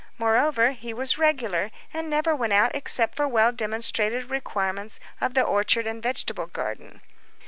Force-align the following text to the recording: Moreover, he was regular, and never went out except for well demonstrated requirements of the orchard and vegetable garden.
Moreover, 0.17 0.71
he 0.71 0.95
was 0.95 1.19
regular, 1.19 1.69
and 1.93 2.09
never 2.09 2.35
went 2.35 2.53
out 2.53 2.75
except 2.75 3.13
for 3.13 3.27
well 3.27 3.51
demonstrated 3.51 4.31
requirements 4.31 4.99
of 5.21 5.35
the 5.35 5.43
orchard 5.43 5.85
and 5.85 6.01
vegetable 6.01 6.47
garden. 6.47 7.01